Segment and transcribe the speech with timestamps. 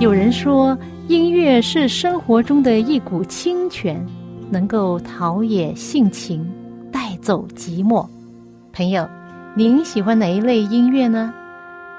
[0.00, 4.02] 有人说，音乐是生活中的一股清泉，
[4.50, 6.50] 能够陶冶性情，
[6.90, 8.06] 带走寂寞。
[8.72, 9.06] 朋友，
[9.54, 11.34] 您喜欢哪一类音乐呢？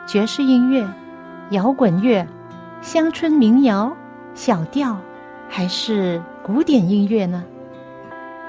[0.07, 0.84] 爵士音乐、
[1.52, 2.26] 摇滚乐、
[2.82, 3.96] 乡村民谣、
[4.34, 4.98] 小调，
[5.50, 7.43] 还是古典音乐呢？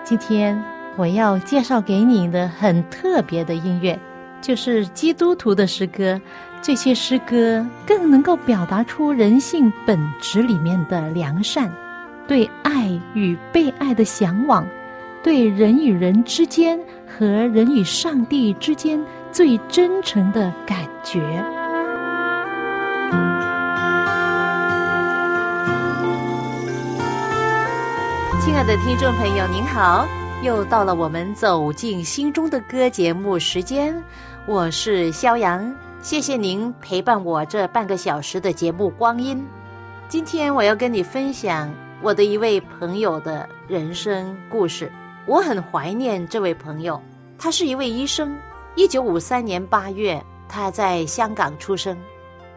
[0.04, 0.62] 今天
[0.96, 3.98] 我要介绍给你的很特别的音乐，
[4.40, 6.20] 就是基督徒的诗歌。
[6.62, 11.72] 这些诗歌更能够表达出人性本质里面的良善，
[12.28, 14.66] 对爱与被爱的向往，
[15.22, 16.78] 对人与人之间
[17.08, 21.42] 和人与上帝之间最真诚的感觉。
[28.42, 30.08] 亲爱的听众朋友，您好，
[30.42, 34.02] 又到了我们走进心中的歌节目时间，
[34.46, 35.70] 我是肖阳。
[36.00, 39.46] 谢谢您陪伴我这半个小时的节目光阴。
[40.08, 44.90] 今天我要跟你分享我的一位朋友的人生故事。
[45.26, 46.98] 我很怀念这位朋友，
[47.38, 48.34] 他是一位医生。
[48.74, 51.94] 一九五三年八月，他在香港出生。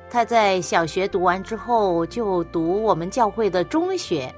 [0.09, 4.33] 他在小学读完之后，就读我们教会的中学。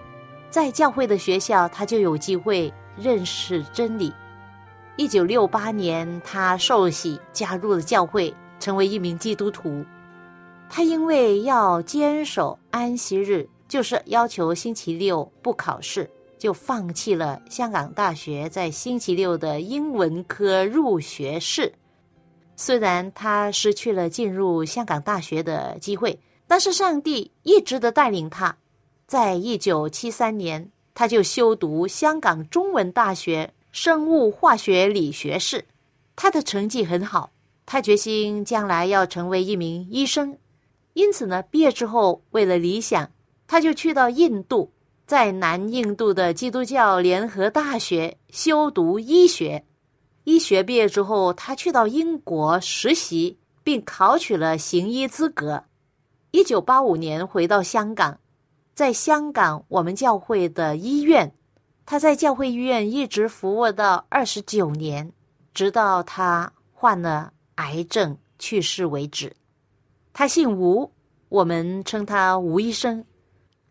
[0.56, 4.14] 在教会的学校，他就有机会认识真理。
[4.95, 8.34] 一九六八年，他受洗加入了教会。
[8.58, 9.83] 成为一名基督徒，
[10.70, 21.70] 他因为要坚守安息日，就是要求星期六不考试，就放弃了香港大学在星期六的英文科入学试。
[22.56, 26.17] 虽然他失去了进入香港大学的机会，
[26.48, 28.56] 但是上帝一直的带领他。
[29.08, 35.66] 在一九七三年，他就修读香港中文大学生物化学理学士，
[36.16, 37.31] 他的成绩很好。
[37.67, 40.38] 他决心将来要成为一名医生，
[40.93, 43.10] 因此呢，毕业之后为了理想，
[43.48, 44.71] 他就去到印度，
[45.05, 49.64] 在南印度的基督教联合大学修读医学。
[50.23, 55.64] 医学毕业之后，他去到英国实习，并考取了行医资格。
[56.32, 58.20] 一九八五年回到香港，
[58.75, 61.33] 在香港我们教会的医院，
[61.86, 65.11] 他在教会医院一直服务到二十九年，
[65.53, 67.31] 直到他患了。
[67.55, 69.33] 癌症去世为止，
[70.11, 70.91] 他姓吴，
[71.30, 73.05] 我们称他吴医生。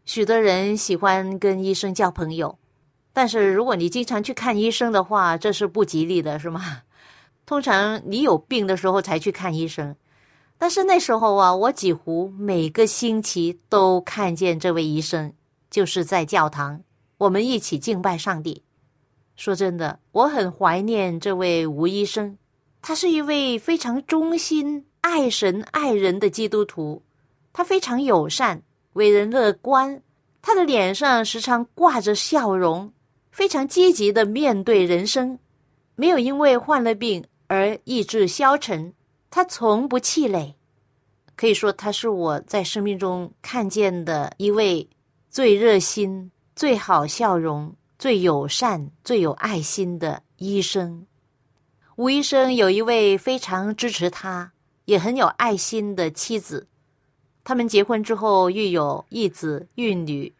[0.06, 2.58] 许多人喜欢跟医生交朋友，
[3.12, 6.80] 但是如果你经常去看医生的话，这是不吉利的，是吗？
[7.44, 9.94] 通常你有病的时候才去看医生，
[10.58, 15.32] 但是那时候啊，我几乎每个星期都看见这位医生，
[15.70, 16.82] 就是在教堂，
[17.18, 18.62] 我们一起敬拜上帝。
[19.36, 22.38] 说真的，我很怀念这位吴医生。
[22.80, 27.02] 他是一位非常忠心、爱神爱人的基督徒，
[27.52, 30.02] 他非常友善，为人乐观，
[30.40, 32.92] 他的脸上时常挂着笑容，
[33.32, 35.38] 非常积极的面对人生，
[35.96, 38.92] 没有因为患了病而意志消沉，
[39.34, 40.54] 他从不气馁，
[41.34, 44.88] 可以说他是我在生命中看见的一位
[45.28, 51.04] 最热心、最好笑容、最友善、最有爱心的医生。
[51.96, 54.52] 吴医生有一位非常支持他、
[54.84, 56.68] 也很有爱心的妻子，
[57.42, 60.32] 他们结婚之后育有一子一女。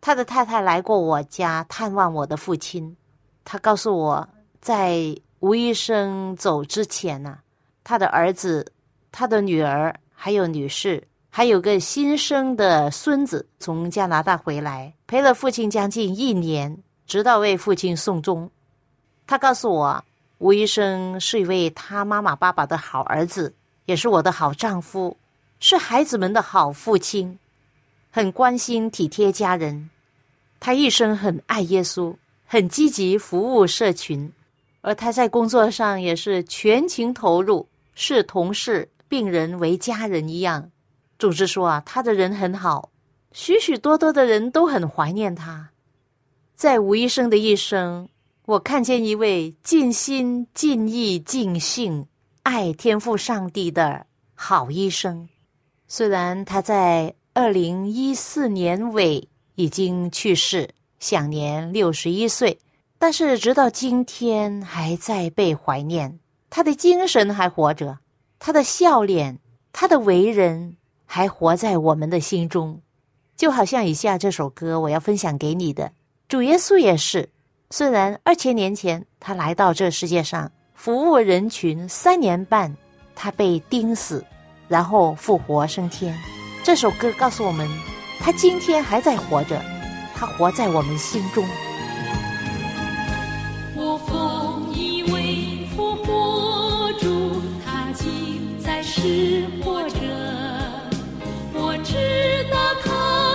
[0.00, 2.96] 他的太太来过我家探望我的父亲，
[3.44, 4.26] 他告诉我
[4.62, 7.40] 在吴医生走之前呢，
[7.84, 8.72] 他的儿子、
[9.12, 11.00] 他的女儿还有女士，
[11.30, 18.50] 还有个新生的孙子从加拿大回来，陪了父亲将近一年，直到为父亲送终。
[19.26, 20.04] 他告诉我。
[20.38, 23.54] 吴医生是一位他妈妈、爸爸的好儿子，
[23.86, 25.16] 也是我的好丈夫，
[25.60, 27.38] 是孩子们的好父亲，
[28.10, 29.88] 很关心体贴家人。
[30.58, 32.14] 他一生很爱耶稣，
[32.46, 34.30] 很积极服务社群，
[34.82, 40.70] 而他在工作上也是全情投入，视同事、病人为家人一样。
[41.18, 42.90] 总之说啊，他的人很好，
[43.32, 45.70] 许许多多的人都很怀念他。
[46.54, 48.08] 在吴医生的一生。
[48.46, 52.06] 我看见一位尽心尽意尽性
[52.42, 54.04] 爱天赋上帝的
[54.34, 55.30] 好医生，
[55.88, 60.68] 虽然他在二零一四年尾已经去世，
[60.98, 62.58] 享年六十一岁，
[62.98, 66.20] 但是直到今天还在被怀念。
[66.56, 67.98] 他的精神还活着，
[68.38, 69.40] 他的笑脸，
[69.72, 72.80] 他的为人还活在我们的心中。
[73.36, 75.90] 就好像以下这首歌我要分享给你的，
[76.28, 77.28] 主耶稣也是。
[77.70, 82.72] 虽然二千年前他来到这世界上服务人群三年半，
[83.16, 84.24] 他被钉死，
[84.68, 86.16] 然后复活升天。
[86.62, 87.68] 这首歌告诉我们，
[88.20, 89.60] 他今天还在活着，
[90.14, 91.44] 他活在我们心中。
[99.04, 99.98] 是活着。
[101.52, 101.92] 我知
[102.50, 102.88] 道他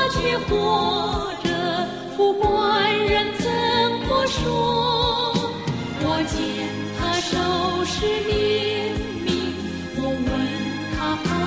[0.09, 1.47] 却活着，
[2.17, 2.49] 不管
[3.05, 3.45] 人怎
[4.07, 4.41] 么说。
[6.01, 6.35] 我见
[6.97, 7.37] 他收
[7.85, 7.93] 拾
[8.25, 8.31] 秘
[9.23, 9.53] 密，
[9.97, 10.27] 我问
[10.97, 10.97] 他
[11.29, 11.37] 安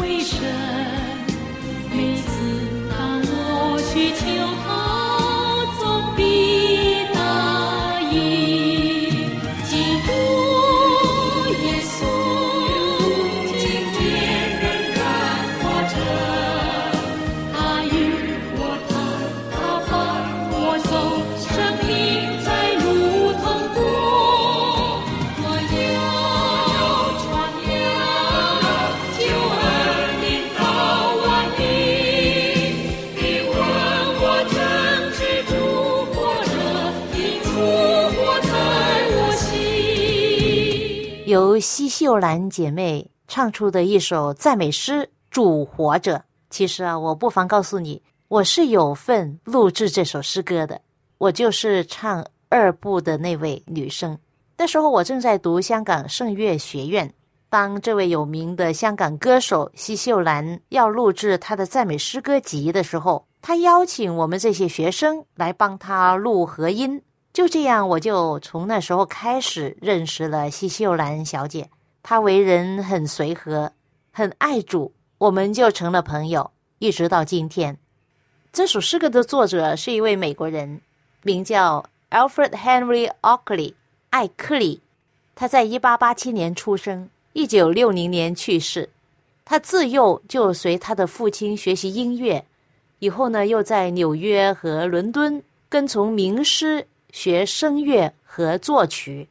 [0.00, 0.34] 慰神。
[41.28, 46.16] 由西秀兰姐妹唱出的一首赞美诗《主活着》。
[46.48, 50.80] 其实啊，我不妨告诉你，我是有份录制这首诗歌的，
[51.18, 54.18] 我就是唱二部的那位女生。
[54.56, 57.12] 那时候我正在读香港圣乐学院，
[57.50, 67.02] 当这位有名的香港歌手西秀兰要录制她的赞美诗歌集的时候，她邀请我们这些学生来帮她录和音。
[67.38, 71.70] 就这样，我就从那时候开始认识了西秀兰小姐。
[72.02, 73.70] 她为人很随和，
[74.10, 76.50] 很爱主，我们就成了朋友，
[76.80, 77.78] 一直到今天。
[78.52, 80.80] 这首诗歌的作者是一位美国人，
[81.22, 83.74] 名叫 Alfred Henry Oakley
[84.10, 84.80] 艾克里。
[85.36, 88.90] 他在一八八七年出生，一九六零年去世。
[89.44, 92.44] 他自幼就随他的父亲学习音乐，
[92.98, 99.28] 以后呢，又在纽约和伦敦跟从名师学声乐和作曲。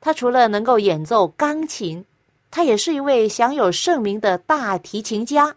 [0.00, 2.04] 他除了能够演奏钢琴，
[2.50, 5.56] 他也是一位享有盛名的大提琴家。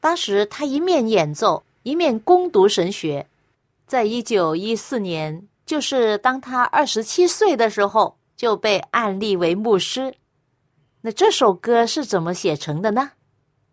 [0.00, 3.26] 当时他一面演奏，一面攻读神学。
[3.86, 10.14] 在一九一四年，就是当他二十七岁的时候，就被案立为牧师。
[11.02, 13.10] 那这首歌是怎么写成的呢？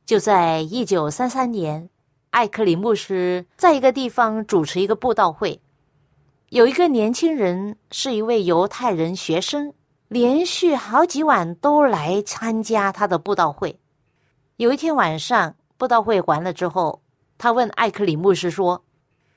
[0.05, 1.89] 就在一九三三年，
[2.31, 5.59] 艾克里牧师在一个地方主持一个布道会，
[6.49, 9.71] 有一个年轻人是一位犹太人学生，
[10.07, 13.79] 连续好几晚都来参加他的布道会。
[14.57, 17.03] 有一天晚上，布道会完了之后，
[17.37, 18.83] 他问艾克里牧师说：“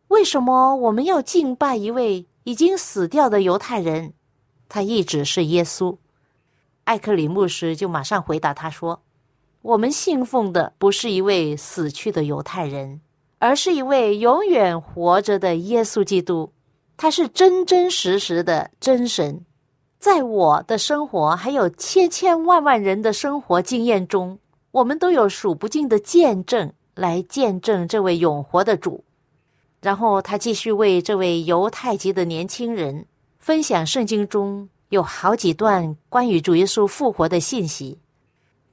[0.08, 4.14] 为什么我们要敬拜一位已经死掉的犹太人？
[4.70, 5.98] 他一直是耶稣。”
[6.84, 9.02] 艾克里牧师就马上回答他说
[9.60, 13.02] ：“我们信奉的不是一位死去的犹太人，
[13.38, 16.50] 而是一位永远活着的耶稣基督。
[17.02, 19.44] 他是真真实实的真神。
[19.98, 24.38] 在我的生活，还有千千万万人的生活经验中，
[24.70, 29.02] 我们都有数不尽的见证来见证这位永活的主。”
[29.82, 33.04] 然后他继续为这位犹太籍的年轻人
[33.40, 37.98] 分享圣经中有好几段关于主耶稣复活的信息。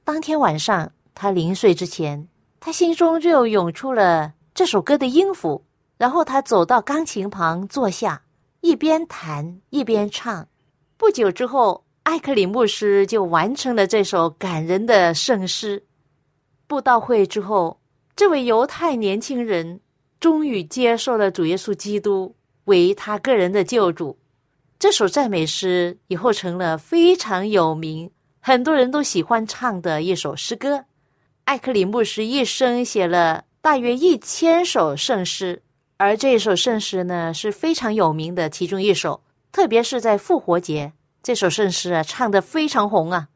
[0.04, 2.28] 当天晚上，他临睡之前，
[2.60, 5.64] 他心中就涌出了这首歌的音符。
[6.00, 8.22] 然后他走到钢琴旁坐下，
[8.62, 10.48] 一边弹一边唱。
[10.96, 15.84] 不久之后，艾克里牧师就完成了这首感人的圣诗。
[16.66, 17.82] 布道会之后，
[18.16, 19.78] 这位犹太年轻人
[20.18, 24.18] 终于接受了主耶稣基督为他个人的救主。
[24.78, 30.86] 这首赞美诗以后成了非常有名、很多人都喜欢唱的一首诗歌。
[31.44, 35.62] 艾克里牧师一生写了大约一千首圣诗，
[36.02, 39.20] 而这首圣诗呢是非常有名的其中一首，
[39.52, 43.28] 特别是在复活节，这首圣诗啊唱的非常红啊。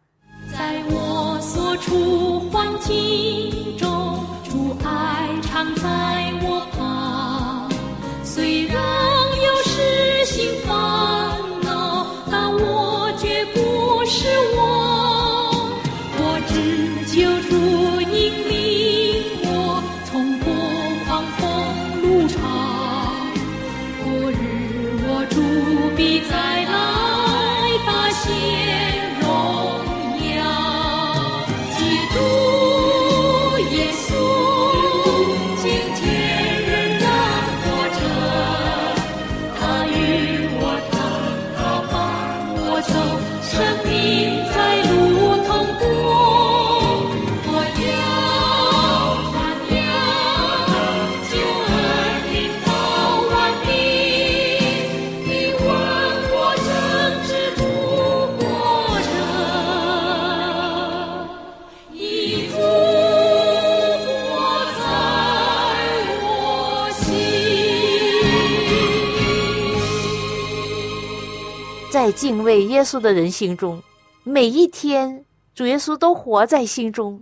[72.55, 73.83] 给耶稣的人心中，
[74.23, 75.25] 每一天
[75.57, 77.21] 主耶稣都活在心中，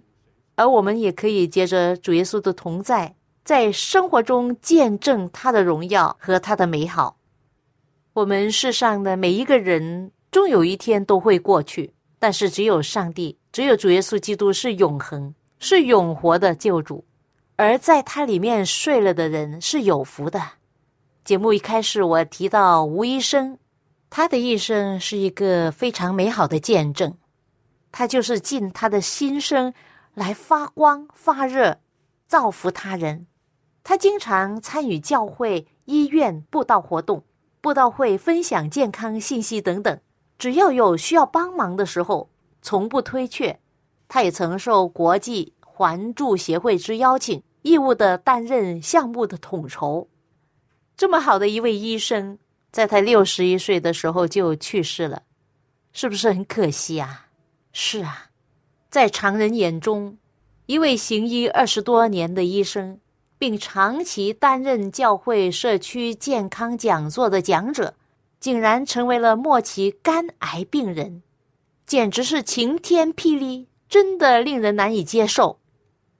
[0.56, 7.16] 而我们也可以借着主耶稣的同在，在生活中见证他的荣耀和他的美好。
[8.12, 17.02] 我们世上的每一个人，终有一天都会过去，但是只有上帝，只有主耶稣基督是永恒、是永活的救主，
[17.56, 20.42] 而在他里面睡了的人是有福的。
[21.24, 23.56] 节目一开始，我提到吴医生。
[24.14, 27.16] 他的一生是一个非常美好的见证，
[27.90, 29.72] 他就是尽他的心声
[30.12, 31.78] 来发光发热，
[32.26, 33.26] 造福他人。
[33.82, 37.24] 他经常参与教会、医院布道活动，
[37.62, 39.98] 布道会分享健康信息等等。
[40.36, 42.28] 只要有需要帮忙的时候，
[42.60, 43.58] 从不推却。
[44.08, 50.10] 他也曾受国际环助协会之邀请，义务的担任项目的统筹。
[50.98, 52.38] 这么好的一位医生。
[52.72, 55.22] 在他六十一岁的时候就去世了，
[55.92, 57.26] 是不是很可惜啊？
[57.74, 58.30] 是啊，
[58.88, 60.16] 在常人眼中，
[60.64, 62.98] 一位行医二十多年的医生，
[63.38, 67.94] 并长期担任教会社区健康讲座的讲者，
[68.40, 71.22] 竟然成为了末期肝癌病人，
[71.86, 75.58] 简直是晴天霹雳，真的令人难以接受。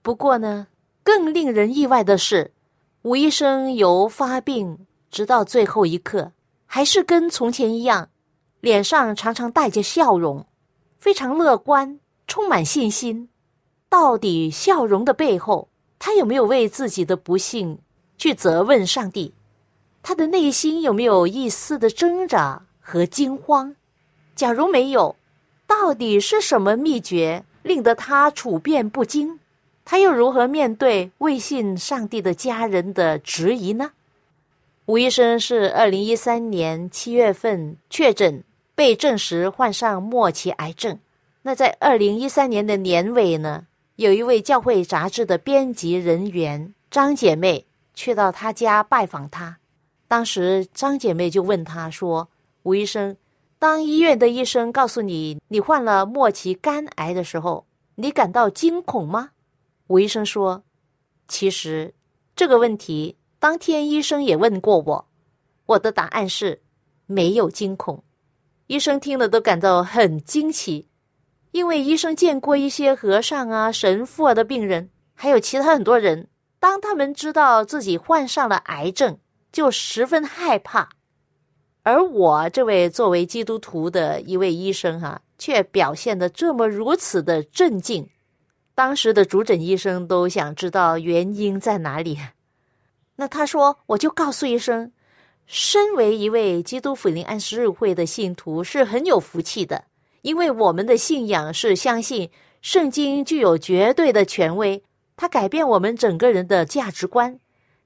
[0.02, 0.66] 不过呢，
[1.02, 2.52] 更令人意外的是，
[3.00, 6.32] 吴医生由发病直到最后一刻。
[6.74, 8.08] 还是跟从前一样，
[8.62, 10.46] 脸上常常带着笑容，
[10.98, 13.28] 非常乐观，充满信心。
[13.90, 17.78] 到底笑容的背后，他有没有为自己的不幸
[18.16, 19.34] 去责问上帝？
[20.02, 23.76] 他的内心有没有一丝的挣扎和惊慌？
[24.34, 25.14] 假如没有，
[25.66, 29.38] 到底是什么秘诀令得他处变不惊？
[29.84, 33.90] 他又如何面对未信上帝的家人的质疑呢？
[34.86, 38.42] 吴医生是二零一三年七月份确诊，
[38.74, 40.98] 被证实患上末期癌症。
[41.42, 49.56] 那在二零一三年的年尾呢，有一位教会杂志的编辑人员张姐妹去到他家拜访他。
[50.08, 52.28] 当时张姐妹就问他说
[52.64, 53.16] ：“吴医生，
[53.60, 59.30] 当医院的医生告诉你你患了末期肝癌的时候，你感到惊恐吗？”
[59.86, 60.64] 吴医生说
[61.28, 61.94] ：“其实
[62.34, 65.08] 这个问题。”当天医生也问过我，
[65.66, 66.62] 我的答案是
[67.06, 68.04] 没有惊恐。
[68.68, 70.87] 医生听了都感到很惊奇，
[71.50, 76.28] 因为医生见过一些和尚啊、神父啊的病人，还有其他很多人，
[76.61, 79.18] 当他们知道自己患上了癌症，
[79.50, 80.90] 就十分害怕。
[81.82, 88.08] 而我这位作为基督徒的一位医生哈，却表现的这么如此的镇静。
[88.76, 92.16] 当时的主诊医生都想知道原因在哪里。
[93.16, 94.90] 那他说，我就告诉医生，
[95.47, 99.85] 身为一位基督福临安息日会的信徒是很有福气的，
[100.23, 102.31] 因为我们的信仰是相信
[102.62, 104.83] 圣经具有绝对的权威，
[105.16, 107.38] 它改变我们整个人的价值观。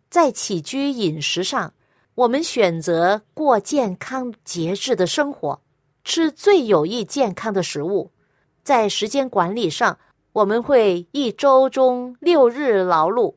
[0.08, 1.74] 在起居饮食上，
[2.14, 5.60] 我们选择过健康节制的生活，
[6.04, 8.12] 吃最有益健康的食物。
[8.62, 9.98] 在时间管理上，
[10.32, 13.34] 我们会一周中六日劳碌。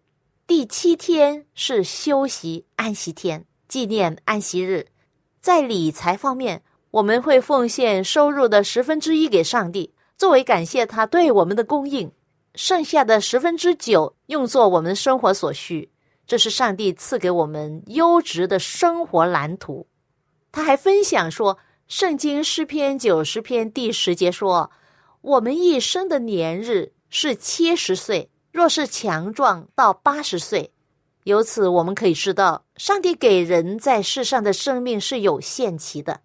[0.49, 4.87] 第七天是休息安息天，纪念安息日。
[5.39, 12.11] 在理财方面，我们会奉献收入的十分之一给上帝，作为感谢他对我们的供应。
[12.55, 15.91] 剩下的十分之九用作我们生活所需。
[16.25, 19.85] 这是上帝赐给我们优质的生活蓝图。
[20.51, 21.53] 他还分享说，
[21.87, 24.71] 《圣经诗篇》九十篇第十节说
[25.21, 30.71] ：“我们一生的年日是七十岁。”若是强壮到八十岁，
[31.23, 36.21] 由此我们可以知道，上帝给人在世上的生命是有限期的。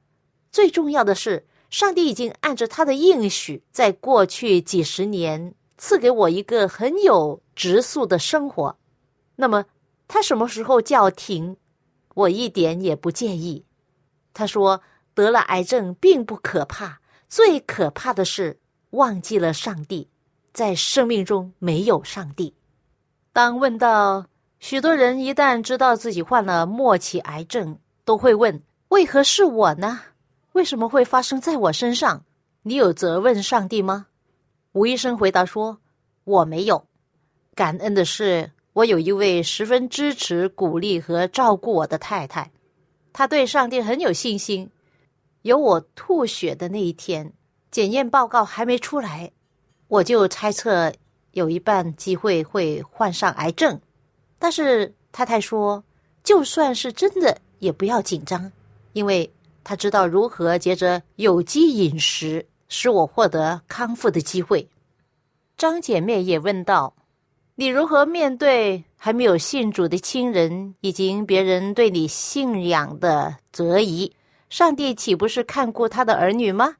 [0.50, 8.78] 最重要的是，上帝已经按着他的应许，在过去几十年赐给我一个很有质素的生活。
[9.36, 9.66] 那么，
[10.08, 11.56] 他什么时候叫停，
[12.14, 13.66] 我一点也不介意。
[14.32, 14.80] 他说，
[15.12, 18.58] 得了癌症并不可怕，最可怕的是
[18.90, 20.08] 忘记了上帝。
[20.54, 22.54] 在生命中没有上帝。
[23.32, 24.26] 当问到
[24.60, 30.00] 许多人一旦知道自己患了末期癌症，都会问：为何是我呢？
[30.52, 32.24] 为什么会发生在我身上？
[32.62, 34.06] 你有责问上帝吗？
[34.70, 35.78] 吴医生回答说：
[36.22, 36.86] 我没有。
[37.56, 42.52] 感恩的是，我有一位十分支持、鼓励和照顾我的太太，
[43.12, 44.70] 她对上帝很有信心。
[45.42, 47.32] 有我吐血的那一天，
[47.72, 49.32] 检验报告还没出来。
[49.88, 50.92] 我就猜测
[51.32, 53.80] 有一半机会会患上癌症，
[54.38, 55.82] 但是太太说，
[56.22, 58.50] 就算是真的也不要紧张，
[58.92, 59.30] 因为
[59.62, 64.68] 她知道如何借着有机饮食使我获得康复的机会。
[65.56, 66.94] 张姐妹也问道
[67.54, 74.12] ：“你如何面对还没有信主的亲人，以及别人对你信仰的质疑？
[74.50, 76.76] 上帝岂不是看顾他的儿女吗？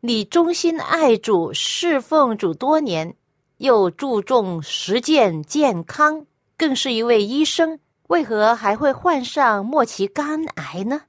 [0.00, 3.16] 你忠心爱主，侍奉主多年，
[3.56, 6.24] 又注重实践健康，
[6.56, 11.02] 更是一位医生，为何还会患上末期肝癌呢？”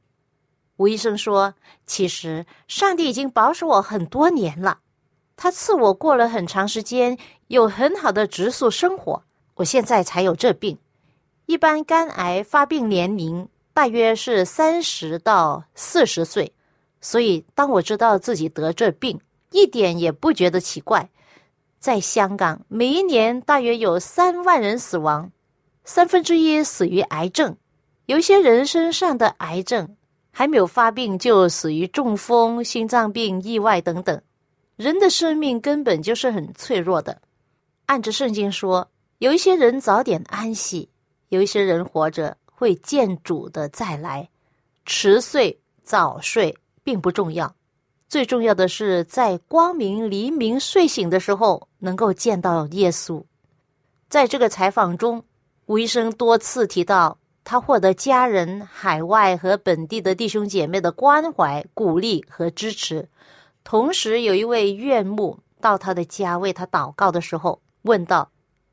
[0.78, 1.54] 吴医生说
[1.86, 4.80] ：“其实上帝已经保守我很多年了。”
[5.38, 7.16] 他赐我过了很长时间，
[7.48, 9.22] 有很好的植素生活，
[9.54, 10.78] 我现在才有这病。
[11.46, 16.52] 一般肝癌发病年龄大约是三十到四十岁，
[17.02, 19.20] 所以当我知道自己得这病，
[19.52, 21.10] 一点也不觉得奇怪。
[21.80, 25.32] 在香港，每一年大约有三万人死亡，
[25.86, 27.56] 三分之一死于癌症，
[28.06, 29.96] 有一些人身上的癌症
[30.32, 34.22] 还没有发病就死于中风、心脏病、意外等等。
[34.76, 37.22] 人的生命根本就是很脆弱的。
[37.86, 38.90] 按着圣经说，
[39.20, 40.90] 有一些人早点安息，
[41.30, 44.30] 有一些人活着会见主的再来。
[44.86, 46.56] 迟睡早睡
[46.90, 47.54] 并不重要，
[48.08, 53.24] 最重要的是在光明黎明睡醒的时候能够见到耶稣。
[54.10, 55.24] 在这个采访中，
[55.68, 63.08] 吴医生多次提到他获得家人、海外和本地的弟兄姐妹的关怀、鼓励和支持。
[63.64, 68.32] 同时，有一位岳母到他的家为他祷告的时候，问道：“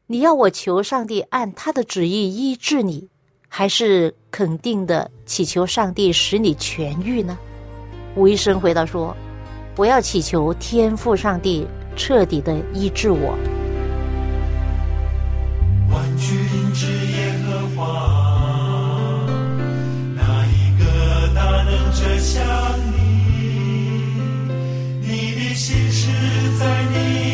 [0.09, 3.11] 你要我求上帝按他的旨意医治你，
[3.47, 7.39] 还是肯定的祈求上帝使你痊愈呢？”
[8.17, 9.15] 吴医生回答说
[9.77, 13.39] ：“我要祈求天父上帝彻底的医治我。”，
[25.57, 26.07] 心事
[26.61, 27.26] 在你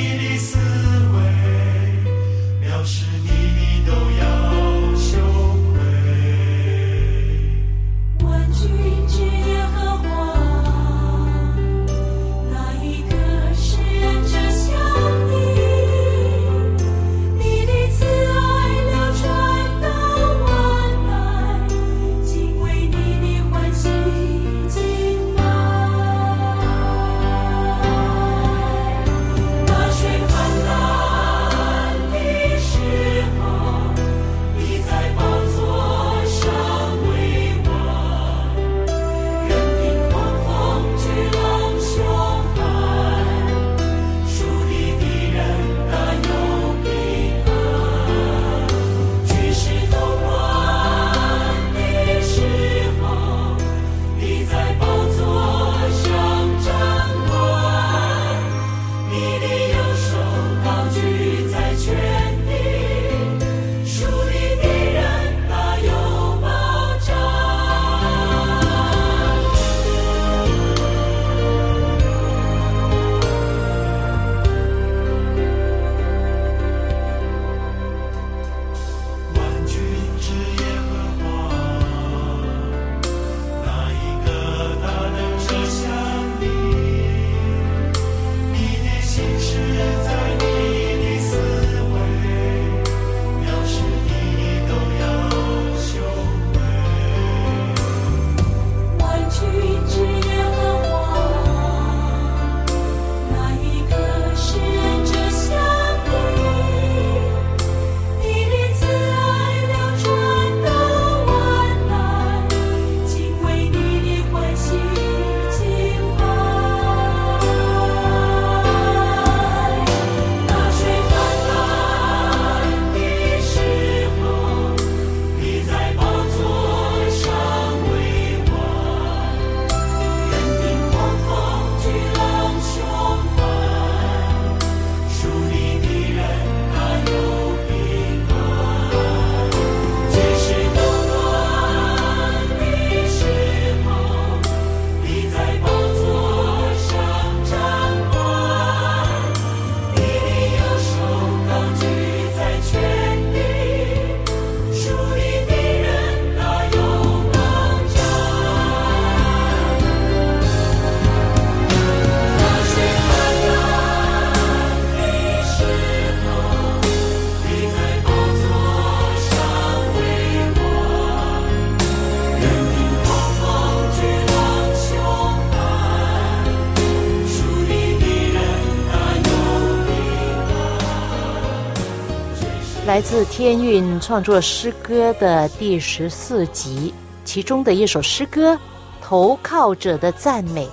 [182.92, 186.92] 来自天韵创作诗歌的第十四集，
[187.24, 188.52] 其中的一首诗歌
[189.00, 190.66] 《投靠者的赞美》。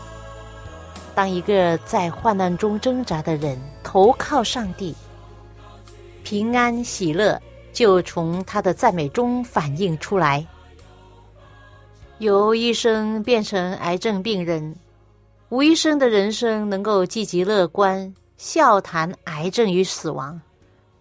[1.16, 4.94] 当一个在患难中挣扎的人投靠上帝，
[6.22, 10.46] 平安喜乐就从他的赞美中反映出来。
[12.18, 14.76] 由医生变成癌症病人，
[15.48, 20.38] 吴医生的人生能够积极乐观，笑谈癌症与死亡。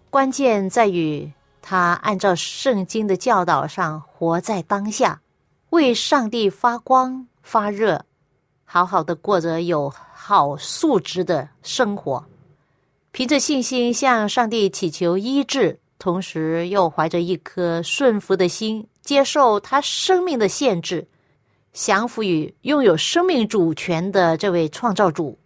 [0.09, 5.21] 关键在于他按照圣经的教导上活在当下，
[5.69, 8.03] 为上帝发光发热，
[8.65, 12.25] 好好的过着有好素质的生活。
[13.11, 18.87] 凭着信心向上帝祈求医治，同时又怀着一颗顺服的心。
[19.01, 21.07] 接受他生命的限制，
[21.73, 25.39] 降服于拥有生命主权的这位创造主，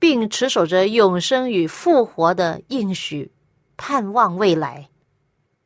[0.00, 3.30] 并持守着永生与复活的应许，
[3.76, 4.88] 盼望未来。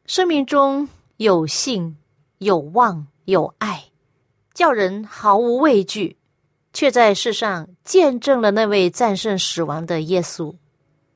[0.07, 1.97] 生命中有信、
[2.39, 3.85] 有望、有爱，
[4.55, 6.17] 叫人毫无畏惧，
[6.73, 10.55] 却在世上见证了那位战胜死亡的耶稣，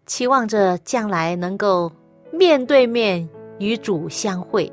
[0.06, 1.90] 期望着将来能够
[2.32, 3.28] 面对面
[3.58, 4.70] 与主相会。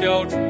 [0.00, 0.47] 消除。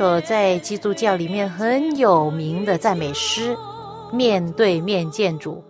[0.00, 3.54] 首在基督教里面很有名的赞美诗，
[4.16, 5.62] 《面对面见主》。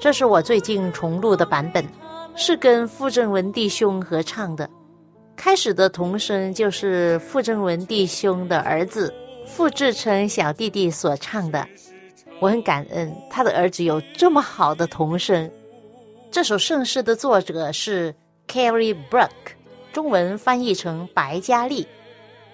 [0.00, 1.84] 这是我最近重录的版本，
[2.36, 4.70] 是跟傅正文弟兄合唱的。
[5.34, 9.12] 开始的童声就是傅正文弟兄的儿子
[9.44, 11.66] 傅志成小弟弟所唱的。
[12.38, 15.50] 我很感恩他的儿子有这么好的童声。
[16.30, 18.14] 这首圣诗的作者是
[18.46, 19.28] Carrie Brook，
[19.92, 21.84] 中文翻译成白嘉丽。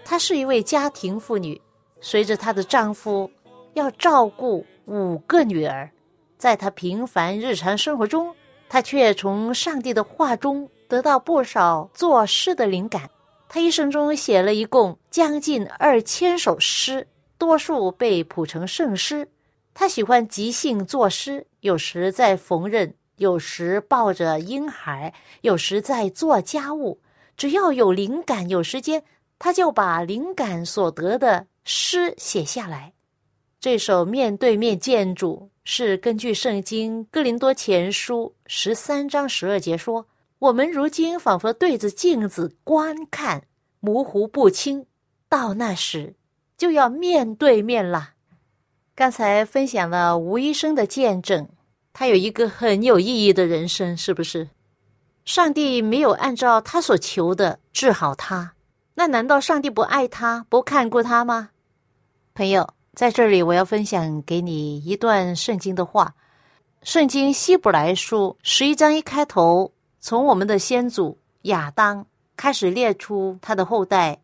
[0.08, 1.60] 她是一位家庭妇女，
[2.00, 3.28] 随着她的丈夫
[3.74, 5.90] 要照顾五个女儿，
[6.38, 8.32] 在她平凡日常生活中，
[8.68, 13.10] 她却从上帝的话中得到不少作诗的灵感。
[13.48, 19.28] 她一生中写了一共将近二千首诗，多数被谱成圣诗。
[19.74, 27.00] 她喜欢即兴作诗，有时在缝纫，有时抱着婴孩，有时在做家务。
[27.36, 29.02] 只要有灵感，有时间。
[29.38, 32.92] 他就把灵感所得的诗写下来。
[33.60, 40.06] 这首《面对面见主》是根据《圣经·哥林多前书》十三章十二节说
[40.38, 43.42] ：“我们如今仿佛对着镜子观看，
[43.80, 44.86] 模糊不清，
[45.28, 46.14] 到那时
[46.56, 48.10] 就要面对面了。”
[48.94, 51.48] 刚才分享了吴医生的见证，
[51.92, 54.48] 他有一个很有意义的人生，是不是？
[55.24, 58.54] 上帝没有按照他所求的治好他，
[58.98, 61.50] 那难道上帝不爱他、不看顾他吗？
[62.34, 66.14] 朋友，在这里我要分享给你一段圣经的话，
[66.88, 72.06] 《圣经希伯来书》十一章一开头，从我们的先祖亚当
[72.38, 74.18] 开始列出他的后代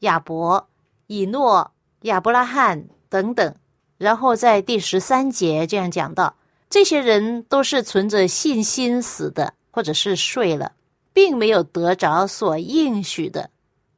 [0.00, 0.68] 亚伯、
[1.06, 3.54] 以诺、亚伯拉罕等等，
[3.96, 6.36] 然后在第十三节这样讲到，
[6.68, 9.54] 这些人都是存着信心死的。
[9.70, 10.72] 或者是睡了，
[11.12, 13.48] 并没有得着所应许的，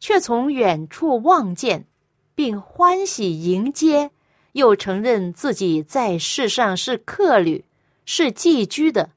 [0.01, 1.87] 却从远处望见，
[2.35, 4.11] 并欢喜迎接，
[4.53, 7.65] 又承认自己在世上是客旅，
[8.05, 9.11] 是寄居的。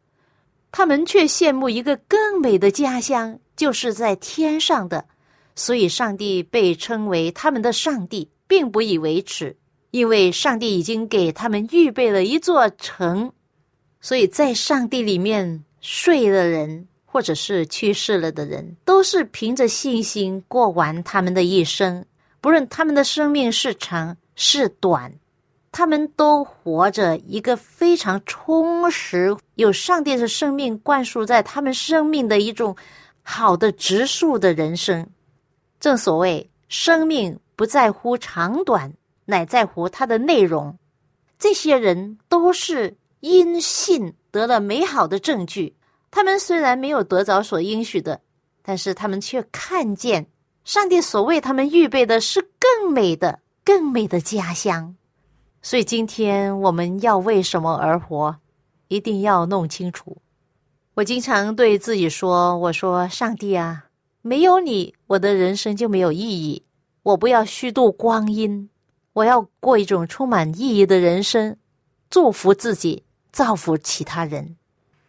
[0.71, 5.05] 他们却羡慕一个更美的家乡，就是在天上的。
[5.55, 9.55] 所以，上帝被称为他们的上帝，并不以为耻，
[9.89, 13.31] 因为上帝已经给他们预备了一座城。
[14.01, 15.63] 所以在上帝里面。
[15.85, 22.03] 睡的人，或者是去世了的人，都是凭着信心过完他们的一生。
[22.41, 25.13] 不论他们的生命是长是短，
[25.71, 32.75] 他们都活着一个非常充实、有上帝的生命灌输在他们生命的一种
[33.21, 35.07] 好的植树的人生。
[35.79, 38.91] 正所谓，生命不在乎长短，
[39.25, 40.75] 乃在乎它的内容。
[41.37, 44.15] 这些人都是因信。
[44.33, 45.75] 得了美好的证据，
[46.15, 48.21] 他们虽然没有得着所应许的，
[48.61, 50.27] 但是他们却看见
[50.63, 54.95] 上帝所为他们预备的是更美的、更美的家乡。
[55.63, 58.35] 所以今天我们要为什么而活，
[58.89, 60.15] 一定要弄清楚。
[60.93, 63.85] 我经常对自己说：“我说，上帝啊，
[64.21, 66.61] 没有你，我的人生就没有意义。
[67.01, 68.69] 我不要虚度光阴，
[69.13, 71.57] 我要过一种充满意义的人生，
[72.11, 73.01] 祝福自己。”
[73.33, 74.55] 造福其他人，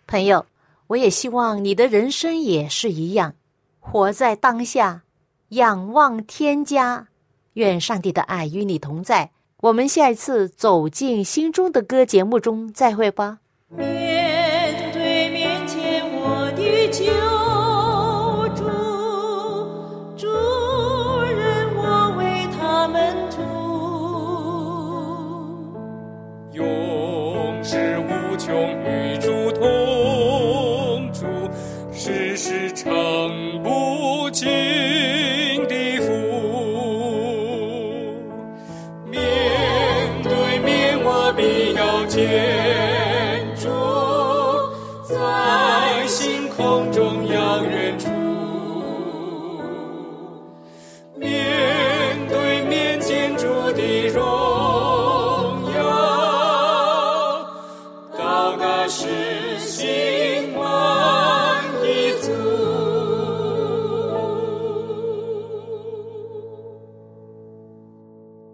[0.06, 0.46] 朋友，
[0.94, 3.35] 我也希望你的人生也是一样，
[3.80, 5.02] 活在当下，
[5.48, 7.09] 仰望天家。
[7.54, 9.33] 愿上帝的爱与你同在。
[9.59, 13.40] 我们下一次走进心中的歌节目中再会吧。